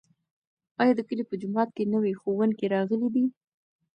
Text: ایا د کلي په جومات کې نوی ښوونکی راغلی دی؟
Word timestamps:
ایا 0.81 0.93
د 0.95 1.01
کلي 1.07 1.23
په 1.27 1.35
جومات 1.41 1.69
کې 1.75 1.83
نوی 1.93 2.13
ښوونکی 2.19 2.65
راغلی 2.75 3.07
دی؟ 3.15 3.25